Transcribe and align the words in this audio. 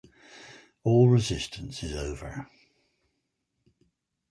All 0.83 1.09
resistance 1.09 1.83
is 1.83 1.95
over. 1.95 2.47